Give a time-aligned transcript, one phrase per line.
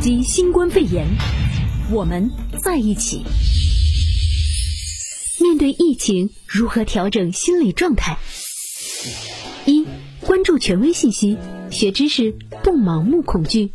[0.00, 1.06] 击新冠肺炎，
[1.92, 2.30] 我们
[2.62, 3.22] 在一起。
[5.42, 8.16] 面对疫情，如何调整心理状态？
[9.66, 9.86] 一、
[10.22, 11.36] 关注权威信息，
[11.70, 13.72] 学知识，不盲目恐惧，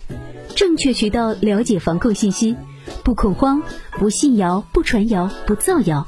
[0.55, 2.55] 正确渠道了解防控信息，
[3.03, 3.61] 不恐慌，
[3.91, 6.07] 不信谣，不传谣，不造谣。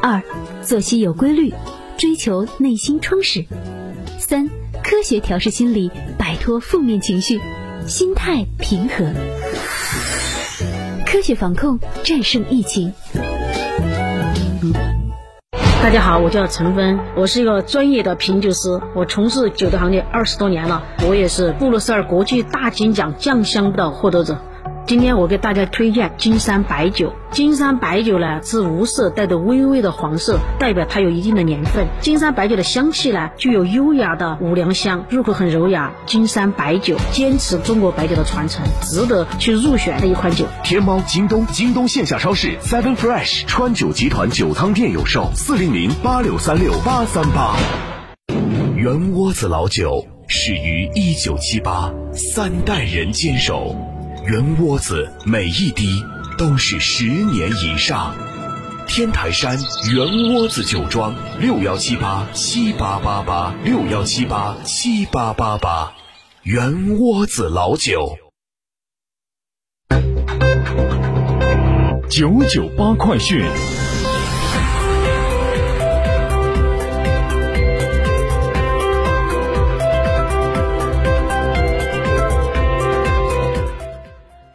[0.00, 0.22] 二、
[0.64, 1.52] 作息有规律，
[1.98, 3.44] 追求内心充实。
[4.20, 4.48] 三、
[4.84, 7.40] 科学调试心理，摆脱负面情绪，
[7.86, 9.12] 心态平和。
[11.04, 12.92] 科学防控，战胜疫情。
[15.82, 24.38] 大家好，我叫陈芬，我是一个专业的品酒师，我从事酒的行业二十多年了，我也是布鲁塞尔国际大金奖酱香的获得者。
[24.92, 27.14] 今天我给大家推荐金山白酒。
[27.30, 31.88] 金山白酒呢是无色，带着微微的黄色，代表它有一定的年份。
[32.02, 35.90] 金山白酒的香气呢具有优雅的五粮香，入口很柔雅。
[36.04, 40.44] 金山白酒坚持中国白酒的传承，值得去入选的一款酒。
[40.62, 47.56] 天猫、京东、京东线下超市 Seven Fresh 川酒集团酒仓店有售，四零零八六三六八三八。
[48.76, 53.74] 圆窝子老酒始于一九七八，三代人坚守。
[54.24, 56.04] 圆窝子每一滴
[56.38, 58.14] 都是十年以上。
[58.86, 59.58] 天台山
[59.92, 65.92] 圆窝子酒庄六幺七八七八八八六幺七八七八八八，
[66.42, 68.16] 圆窝子老酒。
[72.08, 73.42] 九九八快讯。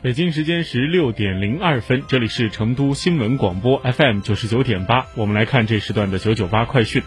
[0.08, 7.04] 北京时间十六点零二分，这里是成都新闻广播 FM 九十九点八，我们来看这时段的九九八快讯。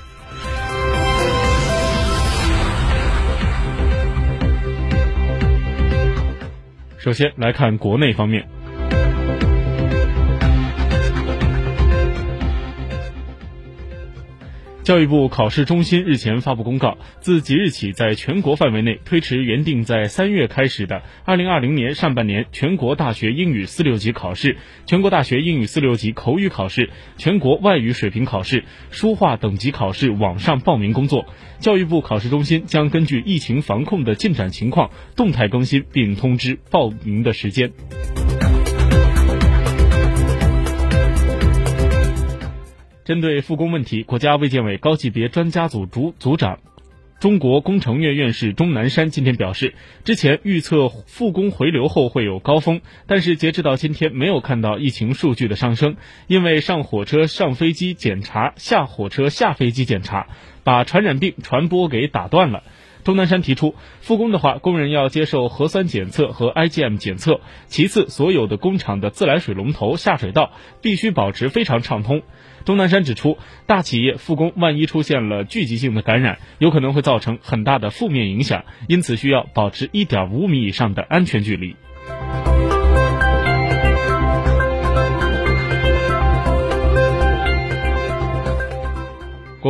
[6.99, 8.47] 首先来看国内方面。
[14.90, 24.56] 教育部考试中心日前发布公告，自即日起，在全国范围内推迟原定在三月开始的二零二零年上半年全国大学英语四六级考试、
[24.86, 31.24] 全国大学英语四六级口语考试、全国外语水平考试、书画等级考试网上报名工作。
[31.60, 37.70] 教育部考试中心将根据疫情防控的进展情况，动态更新并通知报名的时间。
[43.10, 46.60] 针对复工问题，国家卫健委高级别专家组组组长、
[47.19, 55.97] 中国工程院院士钟南山今天表示，之前预测复工回流后会有高峰，但是截止到今天没有看到疫情数据的上升，
[56.28, 60.28] 因为上火车上飞机检查，下火车下飞机检查，
[60.62, 62.62] 把传染病传播给打断了。
[63.03, 67.41] 钟南山提出，复工的话，工人要接受核酸检测和 IgM 检测。
[67.66, 70.53] 其次，所有的工厂的自来水龙头、下水道
[70.83, 72.22] 必须保持非常畅通。
[72.66, 81.77] 钟南山指出，大企业复工万一出现了聚集性的感染，有可能会造成很大的负面影响，因此需要保持一点五米以上的安全距离。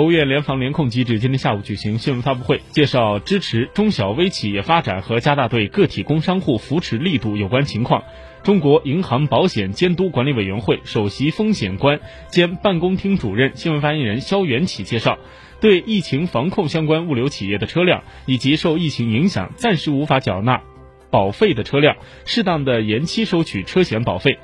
[0.01, 8.03] 国务院联防联控机制今天下午举行新闻发布会，介绍支持中小微企业发展和加大对个体工商户扶持力度有关情况。
[8.43, 12.01] 中国银行保险监督管理委员会首席风险官
[12.31, 15.19] 兼办公厅主任新闻发言人肖元起介绍，
[15.61, 20.63] 对疫情防控相关物流企业的车辆以及受疫情影响暂时无法缴纳
[21.11, 24.39] 保费的车辆，适当的延期收取车险保费。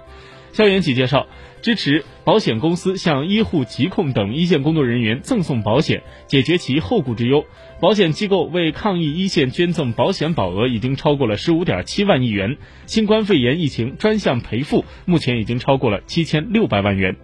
[0.56, 1.26] 肖元启介绍，
[1.60, 7.44] 支持保险公司向医护、疾控等一线工作人员赠送保险，解决其后顾之忧。
[7.78, 12.56] 保险机构为抗疫一线捐赠保险保额已经超过了十五点七万亿元，
[12.86, 17.16] 新冠肺炎疫情专项赔付目前已经超过了七千六百万元。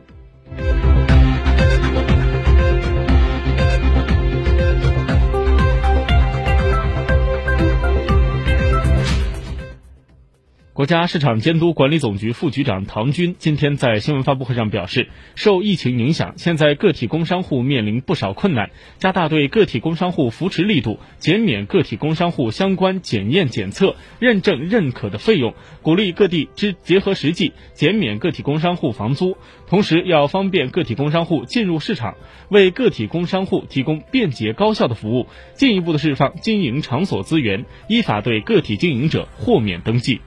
[10.82, 15.06] 国家市场监督管理总局副局长唐军今天在新闻发布会上表示，
[15.36, 29.36] 受疫情影响，现在个体工商户面临不少困难，加大对个体工商户扶持力度，减免个体工商户相关检验检测、认证认可的费用，鼓励各地之结合实际减免个体工商户房租，
[29.68, 32.16] 同时要方便个体工商户进入市场，
[32.48, 40.20] 为个体工商户提供便捷高效的服务，进一步的释放经营场所资源，依法对个体经营者豁免登记。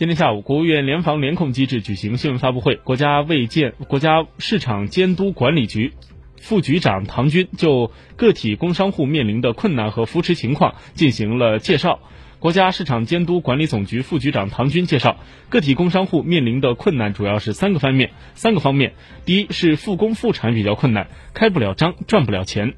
[0.00, 5.92] 今天下午，国务院联防联控机制举行新闻发布会，国家卫健国家市场监督管理局
[6.40, 12.00] 副局长唐军就个体工商户面临的困难和扶持情况进行了介绍。
[12.38, 15.18] 国家市场监督管理总局副局长唐军介绍，
[15.50, 18.94] 个体工商户面临的困难主要是三个方面，三个方面，
[19.26, 22.72] 第一是复工复产比较困难，开不了张，赚不了钱。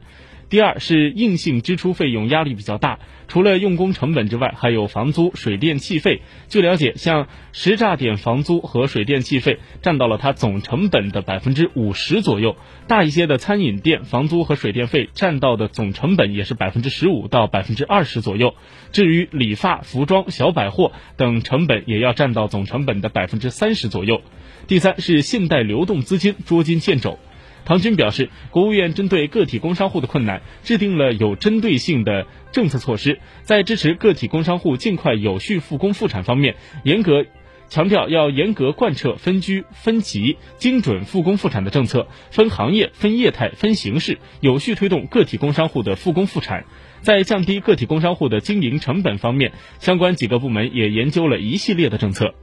[0.52, 6.20] 第二是硬性支出费用压力比较大，除了用工成本之外，还有房租、水电气费。
[6.50, 12.56] 据了解，像食炸点房租和水电气费占到了它总成本的百分之五十左右，
[12.86, 18.54] 大一些的餐饮店房租和水电费占到的总成本也是百分之十五到百分之二十左右。
[18.92, 24.20] 至于理发、服装、小百货等成本，也要占到总成本的百分之三十左右。
[24.66, 27.18] 第三是信贷流动资金捉襟见肘。
[27.64, 37.24] 唐军表示，国务院针对个体工商户的困难，制定了有针对性的政策措施，在支持个体工商户尽快有序复工复产方面，严格
[37.68, 46.64] 强调要严格贯彻分居分级、精准复工复产的政策，分行业、分业态、分形式，有序推动个体工商户的复工复产。
[47.00, 52.34] 在降低个体工商户的经营成本方面，相关几个部门也研究了一系列的政策。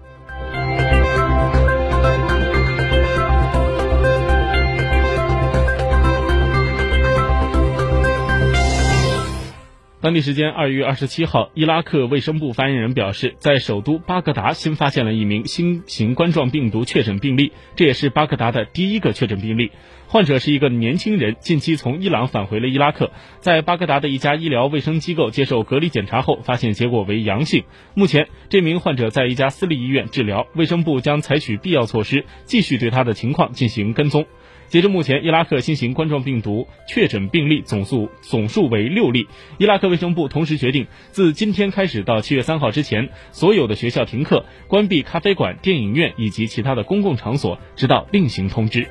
[10.02, 19.72] 当地时间二月二十七号，伊拉克卫生部发言人表示，在首都巴格达新发现了一名新型冠状病毒确诊病例，这也是巴格达的第一个确诊病例。
[20.08, 23.12] 患者是一个年轻人，近期从伊朗返回了伊拉克，
[23.42, 27.66] 在巴格达的一家医疗卫生机构接受隔离检查后，发现结果为阳性。
[27.94, 34.26] 目前，这名患者在一家私立医院治疗，卫生部将采取必要措施，继续对他的情况进行跟踪。
[34.70, 39.28] 截至目前，伊拉克新型冠状病毒确诊病例总数总数为六例。
[39.58, 48.88] 伊拉克卫生部同时决定，自今天开始到七月三号之前，所有的学校停课，关闭咖啡馆、电影院以及其他的公共场所，直到另行通知。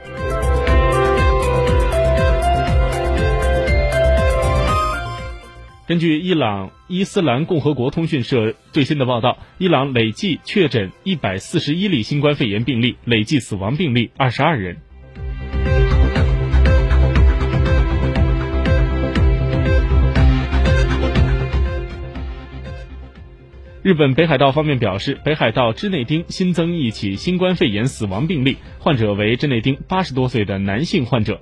[5.87, 14.79] 根据伊朗伊斯兰共和国通讯社最新的报道，伊朗累计确诊一百四十一例新冠肺炎病例，累计死亡病例二十二人。
[23.83, 31.41] 日本北海道方面表示，北海道知内町新增一起新冠肺炎死亡病例，患者为知内町八十多岁的男性患者。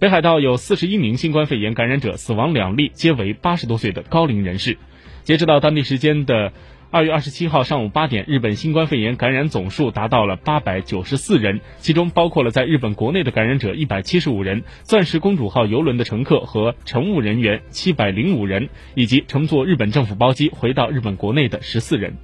[0.00, 4.76] 北海道有四十一名新冠肺炎感染者，死亡两例皆为八十多岁的高龄人士。
[5.22, 6.52] 截止到当地时间的。
[6.90, 22.14] 二月二十七号上午八点，日本新冠肺炎感染总数达到了八百九十四人，其中包括了在日本国内的感染者一百七十五人，钻石公主号游轮的乘客和乘务人员七百零五人，以及乘坐日本政府包机回到日本国内的十四人。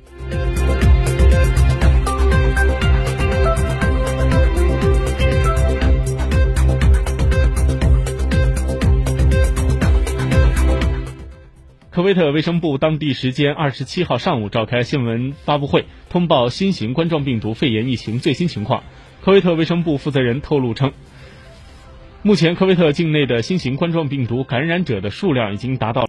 [11.94, 18.82] 科威特卫生部当地时间二十七号上午召开新闻发布会，通报新型冠状病毒肺炎疫情最新情况。
[19.22, 20.92] 科威特卫生部负责人透露称，
[22.22, 26.02] 目前科威特境内的新型冠状病毒感染者的数量已经达到。